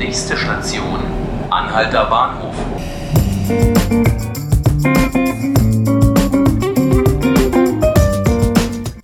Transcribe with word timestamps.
Nächste 0.00 0.34
Station, 0.34 0.98
Anhalter 1.50 2.06
Bahnhof. 2.06 2.54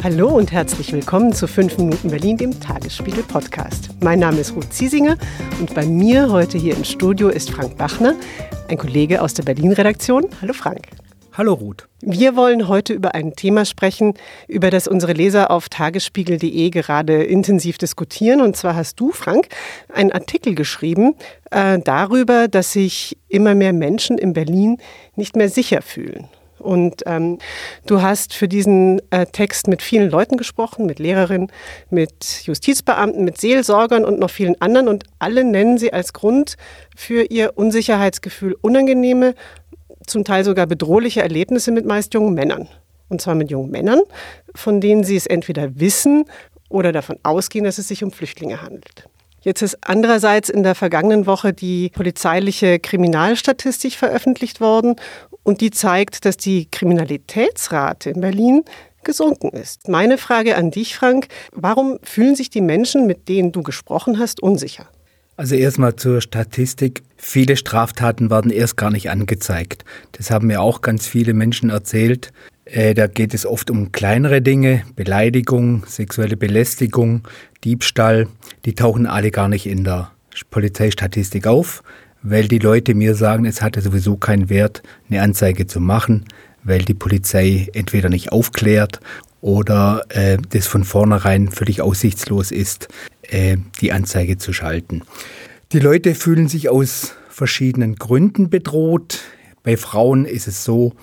Hallo 0.03 0.29
und 0.29 0.53
herzlich 0.53 0.95
willkommen 0.95 1.35
zu 1.35 1.47
5 1.47 1.77
Minuten 1.77 2.09
Berlin, 2.09 2.39
dem 2.39 2.59
Tagesspiegel 2.59 3.25
Podcast. 3.25 3.91
Mein 4.01 4.21
Name 4.21 4.39
ist 4.39 4.57
Ruth 4.57 4.73
Ziesinger 4.73 5.19
und 5.61 5.75
bei 5.75 5.85
mir 5.85 6.31
heute 6.31 6.57
hier 6.57 6.75
im 6.75 6.85
Studio 6.85 7.29
ist 7.29 7.51
Frank 7.51 7.77
Bachner, 7.77 8.15
ein 8.69 8.79
Kollege 8.79 9.21
aus 9.21 9.35
der 9.35 9.43
Berlin-Redaktion. 9.43 10.25
Hallo 10.41 10.55
Frank. 10.55 10.89
Hallo 11.37 11.53
Ruth. 11.53 11.87
Wir 12.01 12.35
wollen 12.35 12.67
heute 12.67 12.95
über 12.95 13.15
ein 13.15 13.37
Thema 13.37 13.67
sprechen, 13.67 14.15
über 14.49 14.71
das 14.71 14.89
unsere 14.89 15.13
Leser 15.13 15.51
auf 15.51 15.69
tagesspiegel.de 15.69 16.71
gerade 16.71 17.25
intensiv 17.25 17.77
diskutieren. 17.77 18.41
Und 18.41 18.57
zwar 18.57 18.75
hast 18.75 18.99
du, 18.99 19.13
Frank, 19.13 19.49
einen 19.93 20.13
Artikel 20.13 20.55
geschrieben 20.55 21.15
äh, 21.51 21.79
darüber, 21.79 22.49
dass 22.49 22.73
sich 22.73 23.19
immer 23.29 23.55
mehr 23.55 23.75
Menschen 23.75 24.17
in 24.17 24.33
Berlin 24.33 24.79
nicht 25.15 25.37
mehr 25.37 25.51
sicher 25.51 25.83
fühlen. 25.83 26.27
Und 26.59 27.03
ähm, 27.05 27.39
du 27.85 28.01
hast 28.01 28.33
für 28.33 28.49
diesen 28.49 29.03
äh, 29.11 29.27
Text 29.27 29.69
mit 29.69 29.83
vielen 29.83 30.11
Leuten 30.11 30.39
gesprochen, 30.39 30.87
mit 30.87 30.99
Lehrerinnen, 30.99 31.53
mit 31.91 32.43
Justizbeamten, 32.45 33.25
mit 33.25 33.39
Seelsorgern 33.39 34.07
und 34.07 34.19
noch 34.19 34.31
vielen 34.31 34.61
anderen. 34.63 34.89
Und 34.89 35.05
alle 35.19 35.45
nennen 35.45 35.77
sie 35.77 35.93
als 35.93 36.15
Grund 36.15 36.57
für 36.97 37.25
ihr 37.25 37.53
Unsicherheitsgefühl 37.57 38.57
unangenehme 38.63 39.35
zum 40.07 40.25
Teil 40.25 40.45
sogar 40.45 40.67
bedrohliche 40.67 41.23
Erlebnisse 41.23 41.73
mit 41.73 41.85
meist 41.85 42.15
jungen 42.15 42.35
Männern. 42.35 42.69
Und 43.09 43.21
zwar 43.21 43.35
mit 43.35 43.51
jungen 43.51 43.71
Männern, 43.71 44.01
von 44.55 44.81
denen 44.81 45.05
sie 45.05 45.17
es 45.17 45.27
entweder 45.27 45.79
wissen 45.79 46.25
oder 46.69 46.93
davon 46.93 47.19
ausgehen, 47.23 47.65
dass 47.65 47.79
es 47.79 47.89
sich 47.89 48.03
um 48.03 48.11
Flüchtlinge 48.11 48.63
handelt. 48.63 49.09
Jetzt 49.43 49.63
ist 49.63 49.79
andererseits 49.83 50.49
in 50.49 50.65
der 50.65 50.75
vergangenen 50.75 51.27
Woche 51.27 51.53
die 51.53 51.91
polizeiliche 51.91 52.81
Kriminalstatistik 52.81 53.93
veröffentlicht 53.93 54.61
worden 54.61 54.97
und 55.45 55.61
die 55.61 55.71
zeigt, 55.71 56.25
dass 56.25 56.37
die 56.37 56.69
Kriminalitätsrate 56.69 58.11
in 58.11 58.21
Berlin 58.21 58.65
gesunken 59.05 59.51
ist. 59.51 59.87
Meine 59.87 60.19
Frage 60.19 60.57
an 60.57 60.73
dich, 60.73 60.97
Frank, 60.97 61.29
warum 61.53 62.01
fühlen 62.03 62.35
sich 62.35 62.51
die 62.51 62.61
Menschen, 62.61 63.07
mit 63.07 63.29
denen 63.29 63.53
du 63.53 63.63
gesprochen 63.63 64.19
hast, 64.19 64.43
unsicher? 64.43 64.89
Also 65.37 65.55
erstmal 65.55 65.97
zur 65.97 66.23
Statistik. 66.23 67.03
Viele 67.19 67.57
Straftaten 67.57 68.31
werden 68.31 68.51
erst 68.51 68.77
gar 68.79 68.91
nicht 68.91 69.11
angezeigt. 69.11 69.85
Das 70.13 70.31
haben 70.31 70.47
mir 70.47 70.63
auch 70.63 70.81
ganz 70.81 71.07
viele 71.07 71.35
Menschen 71.35 71.69
erzählt. 71.69 72.33
Äh, 72.65 72.95
da 72.95 73.07
geht 73.07 73.35
es 73.35 73.45
oft 73.45 73.71
um 73.71 73.93
kleinere 73.93 74.41
Dinge, 74.41 74.83
Beleidigung, 74.97 75.85
sexuelle 75.87 76.39
Belästigung, 76.39 77.29
Diebstahl. 77.65 78.29
Die 78.65 78.75
tauchen 78.75 79.07
alle 79.07 79.31
gar 79.31 79.49
nicht 79.49 79.67
in 79.67 79.85
der 79.85 80.11
Polizeistatistik 80.51 81.47
auf, 81.47 81.83
weil 82.23 82.49
die 82.49 82.59
Leute 82.59 82.95
mir 82.95 83.15
sagen, 83.15 83.45
es 83.45 83.61
hatte 83.61 83.83
sowieso 83.83 84.17
keinen 84.17 84.49
Wert, 84.49 84.83
eine 85.11 85.21
Anzeige 85.21 85.67
zu 85.67 85.81
machen, 85.81 86.25
weil 86.65 86.81
die 86.83 86.95
Polizei 86.95 87.69
entweder 87.75 88.09
nicht 88.09 88.33
aufklärt 88.33 89.01
oder 89.43 90.05
äh, 90.09 90.39
das 90.51 90.67
von 90.67 90.85
vornherein 90.85 91.51
völlig 91.51 91.83
aussichtslos 91.83 92.51
ist, 92.51 92.89
äh, 93.31 93.57
die 93.81 93.93
Anzeige 93.93 94.39
zu 94.39 94.53
schalten. 94.53 95.03
Die 95.73 95.81
Leute 95.81 96.15
fühlen 96.15 96.49
sich 96.49 96.69
aus 96.69 97.15
verschiedenen 97.29 97.97
Gründen 97.97 98.51
bedroht. 98.51 99.21
Bei 99.63 99.77
Frauen 99.77 100.25
ist 100.25 100.47
es 100.49 100.65
so, 100.65 100.95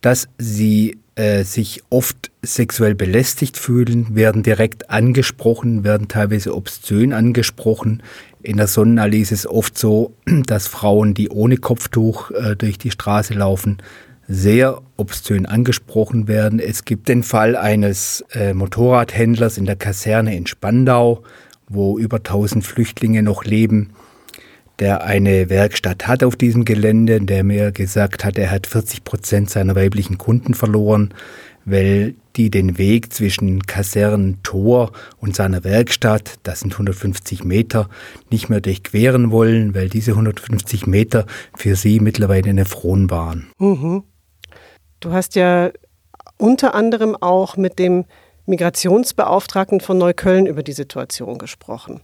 dass 0.00 0.28
sie 0.38 0.98
äh, 1.16 1.44
sich 1.44 1.82
oft 1.88 2.30
sexuell 2.42 2.94
belästigt 2.94 3.56
fühlen, 3.56 4.14
werden 4.14 4.42
direkt 4.42 4.90
angesprochen, 4.90 5.82
werden 5.82 6.08
teilweise 6.08 6.54
obszön 6.54 7.12
angesprochen. 7.12 8.02
In 8.42 8.58
der 8.58 8.66
Sonnenallee 8.66 9.20
ist 9.20 9.32
es 9.32 9.46
oft 9.46 9.78
so, 9.78 10.14
dass 10.46 10.66
Frauen, 10.66 11.14
die 11.14 11.30
ohne 11.30 11.56
Kopftuch 11.56 12.30
äh, 12.32 12.54
durch 12.54 12.76
die 12.76 12.90
Straße 12.90 13.34
laufen, 13.34 13.78
sehr 14.28 14.82
obszön 14.96 15.46
angesprochen 15.46 16.28
werden. 16.28 16.58
Es 16.58 16.84
gibt 16.84 17.08
den 17.08 17.22
Fall 17.22 17.56
eines 17.56 18.24
äh, 18.32 18.52
Motorradhändlers 18.54 19.56
in 19.56 19.64
der 19.64 19.76
Kaserne 19.76 20.36
in 20.36 20.46
Spandau, 20.46 21.22
wo 21.68 21.98
über 21.98 22.18
1000 22.18 22.64
Flüchtlinge 22.64 23.22
noch 23.22 23.44
leben, 23.44 23.90
der 24.78 25.04
eine 25.04 25.48
Werkstatt 25.48 26.06
hat 26.06 26.22
auf 26.22 26.36
diesem 26.36 26.64
Gelände, 26.64 27.20
der 27.20 27.44
mir 27.44 27.72
gesagt 27.72 28.24
hat, 28.24 28.38
er 28.38 28.50
hat 28.50 28.66
40 28.66 29.04
Prozent 29.04 29.50
seiner 29.50 29.74
weiblichen 29.74 30.18
Kunden 30.18 30.54
verloren, 30.54 31.14
weil 31.64 32.14
die 32.36 32.50
den 32.50 32.76
Weg 32.76 33.12
zwischen 33.12 33.62
Kasernentor 33.62 34.92
und 35.18 35.34
seiner 35.34 35.64
Werkstatt, 35.64 36.34
das 36.42 36.60
sind 36.60 36.74
150 36.74 37.44
Meter, 37.44 37.88
nicht 38.30 38.50
mehr 38.50 38.60
durchqueren 38.60 39.30
wollen, 39.30 39.74
weil 39.74 39.88
diese 39.88 40.12
150 40.12 40.86
Meter 40.86 41.26
für 41.56 41.74
sie 41.74 41.98
mittlerweile 41.98 42.50
eine 42.50 42.66
Fron 42.66 43.10
waren. 43.10 43.48
Mhm. 43.58 44.04
Du 45.00 45.12
hast 45.12 45.34
ja 45.34 45.70
unter 46.38 46.74
anderem 46.74 47.16
auch 47.16 47.56
mit 47.56 47.78
dem 47.78 48.04
Migrationsbeauftragten 48.46 49.80
von 49.80 49.98
Neukölln 49.98 50.46
über 50.46 50.62
die 50.62 50.72
Situation 50.72 51.38
gesprochen. 51.38 52.00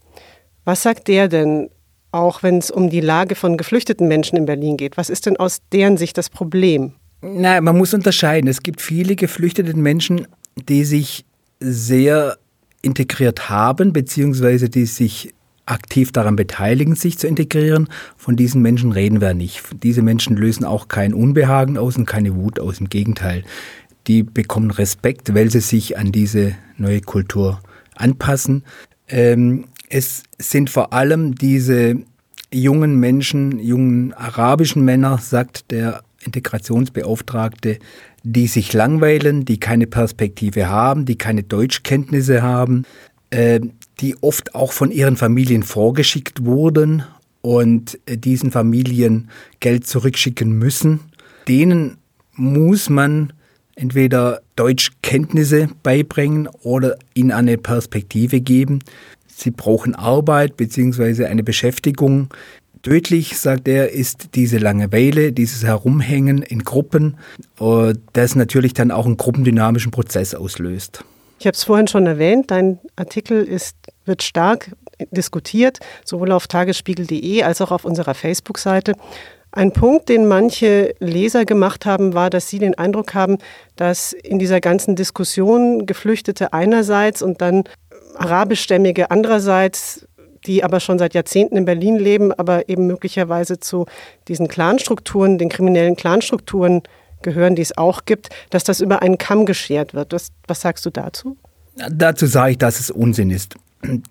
Was 0.64 0.82
sagt 0.82 1.08
der 1.08 1.28
denn, 1.28 1.70
auch 2.12 2.42
wenn 2.42 2.58
es 2.58 2.70
um 2.70 2.90
die 2.90 3.00
Lage 3.00 3.34
von 3.34 3.56
geflüchteten 3.56 4.06
Menschen 4.06 4.36
in 4.36 4.46
Berlin 4.46 4.76
geht? 4.76 4.96
Was 4.96 5.10
ist 5.10 5.26
denn 5.26 5.36
aus 5.36 5.60
deren 5.72 5.96
Sicht 5.96 6.18
das 6.18 6.30
Problem? 6.30 6.92
Na, 7.22 7.60
man 7.60 7.78
muss 7.78 7.94
unterscheiden. 7.94 8.48
Es 8.48 8.62
gibt 8.62 8.80
viele 8.80 9.16
geflüchtete 9.16 9.74
Menschen, 9.76 10.26
die 10.56 10.84
sich 10.84 11.24
sehr 11.60 12.36
integriert 12.82 13.48
haben, 13.48 13.92
beziehungsweise 13.92 14.68
die 14.68 14.86
sich 14.86 15.32
aktiv 15.66 16.10
daran 16.10 16.34
beteiligen, 16.34 16.96
sich 16.96 17.18
zu 17.18 17.28
integrieren. 17.28 17.88
Von 18.16 18.36
diesen 18.36 18.62
Menschen 18.62 18.92
reden 18.92 19.20
wir 19.20 19.34
nicht. 19.34 19.62
Diese 19.82 20.02
Menschen 20.02 20.36
lösen 20.36 20.64
auch 20.64 20.88
kein 20.88 21.14
Unbehagen 21.14 21.78
aus 21.78 21.96
und 21.96 22.06
keine 22.06 22.34
Wut 22.34 22.58
aus. 22.58 22.80
Im 22.80 22.88
Gegenteil, 22.88 23.44
die 24.06 24.22
bekommen 24.22 24.70
Respekt, 24.70 25.34
weil 25.34 25.50
sie 25.50 25.60
sich 25.60 25.98
an 25.98 26.12
diese 26.12 26.54
neue 26.76 27.00
Kultur 27.00 27.60
anpassen. 27.94 28.64
Ähm, 29.08 29.66
es 29.88 30.22
sind 30.38 30.70
vor 30.70 30.92
allem 30.92 31.34
diese 31.34 31.96
jungen 32.52 32.98
Menschen, 32.98 33.58
jungen 33.58 34.12
arabischen 34.14 34.84
Männer, 34.84 35.18
sagt 35.18 35.70
der 35.70 36.02
Integrationsbeauftragte, 36.24 37.78
die 38.22 38.46
sich 38.46 38.72
langweilen, 38.72 39.44
die 39.44 39.58
keine 39.58 39.86
Perspektive 39.86 40.68
haben, 40.68 41.04
die 41.04 41.16
keine 41.16 41.42
Deutschkenntnisse 41.42 42.42
haben, 42.42 42.84
äh, 43.30 43.60
die 44.00 44.16
oft 44.22 44.54
auch 44.54 44.72
von 44.72 44.90
ihren 44.90 45.16
Familien 45.16 45.62
vorgeschickt 45.62 46.44
wurden 46.44 47.04
und 47.40 47.98
äh, 48.06 48.16
diesen 48.16 48.50
Familien 48.50 49.30
Geld 49.60 49.86
zurückschicken 49.86 50.52
müssen. 50.52 51.00
Denen 51.48 51.98
muss 52.34 52.88
man 52.88 53.32
entweder 53.76 54.40
Deutschkenntnisse 54.56 55.68
beibringen 55.82 56.48
oder 56.62 56.96
ihnen 57.14 57.32
eine 57.32 57.58
Perspektive 57.58 58.40
geben. 58.40 58.80
Sie 59.26 59.50
brauchen 59.50 59.94
Arbeit 59.94 60.56
bzw. 60.56 61.26
eine 61.26 61.42
Beschäftigung. 61.42 62.28
Tödlich, 62.82 63.38
sagt 63.38 63.68
er, 63.68 63.90
ist 63.90 64.30
diese 64.34 64.58
Langeweile, 64.58 65.32
dieses 65.32 65.64
Herumhängen 65.64 66.42
in 66.42 66.64
Gruppen, 66.64 67.16
äh, 67.60 67.94
das 68.12 68.34
natürlich 68.34 68.74
dann 68.74 68.90
auch 68.90 69.06
einen 69.06 69.16
gruppendynamischen 69.16 69.92
Prozess 69.92 70.34
auslöst. 70.34 71.04
Ich 71.38 71.46
habe 71.46 71.54
es 71.54 71.64
vorhin 71.64 71.88
schon 71.88 72.06
erwähnt, 72.06 72.50
dein 72.50 72.78
Artikel 72.96 73.42
ist, 73.42 73.76
wird 74.04 74.22
stark 74.22 74.70
diskutiert, 75.10 75.78
sowohl 76.04 76.32
auf 76.32 76.46
tagesspiegel.de 76.46 77.42
als 77.42 77.60
auch 77.60 77.70
auf 77.70 77.84
unserer 77.84 78.14
Facebook-Seite. 78.14 78.94
Ein 79.54 79.72
Punkt, 79.72 80.08
den 80.08 80.26
manche 80.26 80.94
Leser 80.98 81.44
gemacht 81.44 81.84
haben, 81.84 82.14
war, 82.14 82.30
dass 82.30 82.48
sie 82.48 82.58
den 82.58 82.76
Eindruck 82.76 83.12
haben, 83.12 83.36
dass 83.76 84.14
in 84.14 84.38
dieser 84.38 84.60
ganzen 84.60 84.96
Diskussion 84.96 85.84
Geflüchtete 85.84 86.54
einerseits 86.54 87.20
und 87.20 87.42
dann 87.42 87.64
arabischstämmige 88.16 89.10
andererseits, 89.10 90.06
die 90.46 90.64
aber 90.64 90.80
schon 90.80 90.98
seit 90.98 91.12
Jahrzehnten 91.12 91.56
in 91.58 91.66
Berlin 91.66 91.98
leben, 91.98 92.32
aber 92.32 92.68
eben 92.70 92.86
möglicherweise 92.86 93.60
zu 93.60 93.84
diesen 94.26 94.48
Clanstrukturen, 94.48 95.36
den 95.36 95.50
kriminellen 95.50 95.96
Clanstrukturen 95.96 96.82
gehören, 97.20 97.54
die 97.54 97.62
es 97.62 97.76
auch 97.76 98.06
gibt, 98.06 98.30
dass 98.50 98.64
das 98.64 98.80
über 98.80 99.02
einen 99.02 99.18
Kamm 99.18 99.46
geschert 99.46 99.92
wird. 99.92 100.12
Was, 100.12 100.28
was 100.48 100.62
sagst 100.62 100.84
du 100.86 100.90
dazu? 100.90 101.36
Dazu 101.90 102.26
sage 102.26 102.52
ich, 102.52 102.58
dass 102.58 102.80
es 102.80 102.90
Unsinn 102.90 103.30
ist. 103.30 103.54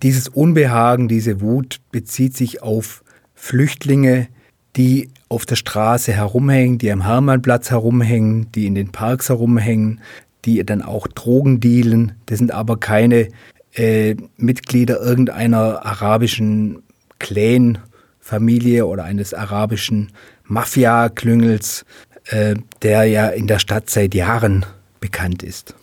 Dieses 0.03 0.27
Unbehagen, 0.27 1.07
diese 1.07 1.41
Wut 1.41 1.79
bezieht 1.91 2.35
sich 2.35 2.61
auf 2.61 3.03
Flüchtlinge, 3.33 4.27
die 4.75 5.09
auf 5.29 5.45
der 5.45 5.55
Straße 5.55 6.13
herumhängen, 6.13 6.77
die 6.77 6.91
am 6.91 7.03
Hermannplatz 7.03 7.71
herumhängen, 7.71 8.51
die 8.51 8.67
in 8.67 8.75
den 8.75 8.91
Parks 8.91 9.29
herumhängen, 9.29 10.01
die 10.45 10.63
dann 10.65 10.81
auch 10.81 11.07
Drogen 11.07 11.59
dealen. 11.59 12.13
Das 12.25 12.39
sind 12.39 12.51
aber 12.51 12.77
keine 12.77 13.29
äh, 13.73 14.15
Mitglieder 14.37 14.99
irgendeiner 14.99 15.85
arabischen 15.85 16.83
Clan-Familie 17.19 18.85
oder 18.85 19.03
eines 19.03 19.33
arabischen 19.33 20.11
Mafia-Klüngels, 20.43 21.85
äh, 22.25 22.55
der 22.81 23.05
ja 23.05 23.29
in 23.29 23.47
der 23.47 23.59
Stadt 23.59 23.89
seit 23.89 24.13
Jahren 24.13 24.65
bekannt 24.99 25.43
ist. 25.43 25.75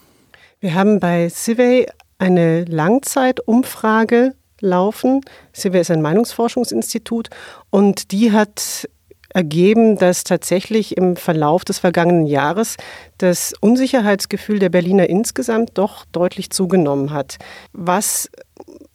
Wir 0.61 0.75
haben 0.75 1.01
bei 1.01 1.29
Civey 1.29 1.87
eine 2.19 2.65
Langzeitumfrage 2.65 4.35
laufen. 4.61 5.21
CIVIA 5.55 5.81
ist 5.81 5.91
ein 5.91 6.03
Meinungsforschungsinstitut 6.03 7.31
und 7.71 8.13
die 8.13 8.33
hat 8.33 8.89
ergeben, 9.31 9.97
dass 9.97 10.25
tatsächlich 10.25 10.97
im 10.97 11.17
Verlauf 11.17 11.65
des 11.65 11.79
vergangenen 11.79 12.27
Jahres 12.27 12.77
das 13.19 13.53
Unsicherheitsgefühl 13.61 14.59
der 14.59 14.71
Berliner 14.71 15.09
insgesamt 15.09 15.73
doch 15.75 16.05
deutlich 16.07 16.51
zugenommen 16.51 17.13
hat. 17.13 17.37
Was 17.73 18.31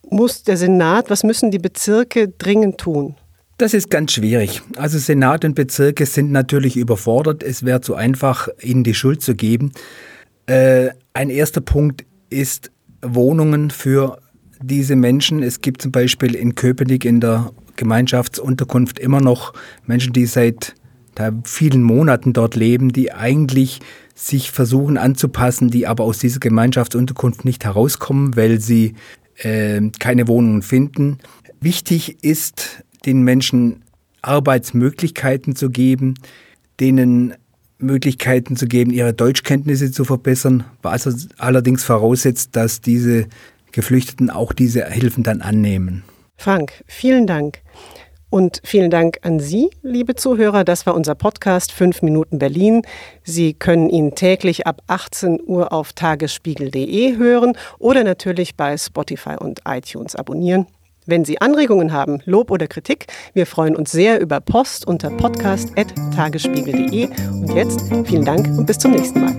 muss 0.09 0.43
der 0.43 0.57
Senat, 0.57 1.09
was 1.09 1.23
müssen 1.23 1.51
die 1.51 1.59
Bezirke 1.59 2.29
dringend 2.29 2.79
tun? 2.79 3.15
Das 3.57 3.73
ist 3.73 3.89
ganz 3.89 4.11
schwierig. 4.11 4.61
Also 4.77 4.97
Senat 4.97 5.45
und 5.45 5.53
Bezirke 5.53 6.05
sind 6.05 6.31
natürlich 6.31 6.75
überfordert. 6.75 7.43
Es 7.43 7.63
wäre 7.63 7.81
zu 7.81 7.95
einfach, 7.95 8.49
ihnen 8.59 8.83
die 8.83 8.95
Schuld 8.95 9.21
zu 9.21 9.35
geben. 9.35 9.71
Äh, 10.47 10.89
ein 11.13 11.29
erster 11.29 11.61
Punkt 11.61 12.03
ist 12.29 12.71
Wohnungen 13.03 13.69
für 13.69 14.19
diese 14.61 14.95
Menschen. 14.95 15.43
Es 15.43 15.61
gibt 15.61 15.81
zum 15.81 15.91
Beispiel 15.91 16.35
in 16.35 16.55
Köpenick 16.55 17.05
in 17.05 17.19
der 17.19 17.51
Gemeinschaftsunterkunft 17.75 18.99
immer 18.99 19.19
noch 19.19 19.53
Menschen, 19.85 20.13
die 20.13 20.25
seit 20.25 20.75
vielen 21.43 21.83
Monaten 21.83 22.33
dort 22.33 22.55
leben, 22.55 22.91
die 22.91 23.11
eigentlich 23.11 23.81
sich 24.15 24.51
versuchen 24.51 24.97
anzupassen, 24.97 25.69
die 25.69 25.85
aber 25.85 26.03
aus 26.03 26.17
dieser 26.17 26.39
Gemeinschaftsunterkunft 26.39 27.45
nicht 27.45 27.65
herauskommen, 27.65 28.35
weil 28.35 28.59
sie 28.59 28.95
äh, 29.37 29.81
keine 29.99 30.27
Wohnungen 30.27 30.61
finden. 30.61 31.19
Wichtig 31.59 32.23
ist, 32.23 32.83
den 33.05 33.21
Menschen 33.21 33.83
Arbeitsmöglichkeiten 34.21 35.55
zu 35.55 35.69
geben, 35.69 36.15
denen 36.79 37.35
Möglichkeiten 37.83 38.55
zu 38.55 38.67
geben, 38.67 38.91
ihre 38.91 39.13
Deutschkenntnisse 39.13 39.91
zu 39.91 40.05
verbessern, 40.05 40.63
was 40.81 41.27
allerdings 41.37 41.83
voraussetzt, 41.83 42.55
dass 42.55 42.81
diese 42.81 43.27
Geflüchteten 43.71 44.29
auch 44.29 44.53
diese 44.53 44.85
Hilfen 44.85 45.23
dann 45.23 45.41
annehmen. 45.41 46.03
Frank, 46.37 46.83
vielen 46.87 47.27
Dank. 47.27 47.59
Und 48.29 48.61
vielen 48.63 48.89
Dank 48.89 49.19
an 49.21 49.39
Sie, 49.39 49.69
liebe 49.83 50.15
Zuhörer. 50.15 50.63
Das 50.63 50.87
war 50.87 50.95
unser 50.95 51.13
Podcast 51.13 51.71
5 51.71 52.01
Minuten 52.01 52.39
Berlin. 52.39 52.81
Sie 53.23 53.53
können 53.53 53.91
ihn 53.91 54.15
täglich 54.15 54.65
ab 54.65 54.81
18 54.87 55.39
Uhr 55.45 55.71
auf 55.71 55.93
tagesspiegel.de 55.93 57.17
hören 57.17 57.55
oder 57.77 58.03
natürlich 58.03 58.55
bei 58.55 58.75
Spotify 58.75 59.35
und 59.39 59.61
iTunes 59.67 60.15
abonnieren. 60.15 60.65
Wenn 61.05 61.25
Sie 61.25 61.41
Anregungen 61.41 61.91
haben, 61.91 62.19
Lob 62.25 62.49
oder 62.51 62.67
Kritik, 62.67 63.07
wir 63.33 63.45
freuen 63.45 63.75
uns 63.75 63.91
sehr 63.91 64.21
über 64.21 64.39
Post 64.39 64.87
unter 64.87 65.09
podcast.tagesspiegel.de. 65.09 67.07
Und 67.29 67.53
jetzt 67.53 67.81
vielen 68.05 68.23
Dank 68.25 68.47
und 68.57 68.65
bis 68.65 68.77
zum 68.77 68.91
nächsten 68.91 69.21
Mal. 69.21 69.33